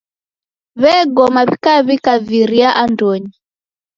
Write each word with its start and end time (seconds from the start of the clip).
W'egoma 0.81 1.41
w'ikaw'ika 1.47 2.13
viria 2.27 2.69
andonyi. 2.83 3.31